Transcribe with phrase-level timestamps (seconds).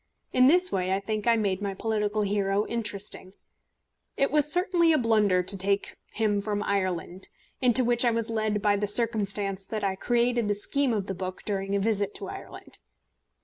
[0.33, 3.33] In this way I think I made my political hero interesting.
[4.17, 7.29] It was certainly a blunder to take him from Ireland
[7.61, 11.13] into which I was led by the circumstance that I created the scheme of the
[11.13, 12.79] book during a visit to Ireland.